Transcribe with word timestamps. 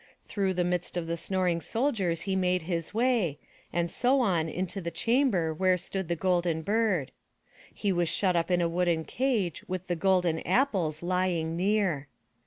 Through 0.27 0.55
the 0.55 0.63
midst 0.63 0.97
of 0.97 1.05
the 1.05 1.15
snoring 1.15 1.61
soldiers 1.61 2.21
he 2.21 2.35
made 2.35 2.63
his 2.63 2.91
way, 2.91 3.37
and 3.71 3.91
so 3.91 4.19
on 4.19 4.49
into 4.49 4.81
the 4.81 4.89
chamber 4.89 5.53
where 5.53 5.77
stood 5.77 6.07
the 6.07 6.15
Golden 6.15 6.63
Bird. 6.63 7.11
He 7.71 7.91
was 7.91 8.09
shut 8.09 8.35
up 8.35 8.49
in 8.49 8.61
a 8.61 8.67
wooden 8.67 9.05
cage 9.05 9.63
with 9.67 9.85
the 9.85 9.95
golden 9.95 10.39
apples 10.41 11.03
lying 11.03 11.55
near. 11.55 12.07